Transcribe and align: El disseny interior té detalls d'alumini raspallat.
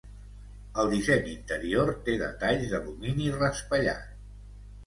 El 0.83 0.89
disseny 0.93 1.27
interior 1.33 1.91
té 2.07 2.17
detalls 2.23 2.67
d'alumini 2.73 3.29
raspallat. 3.39 4.05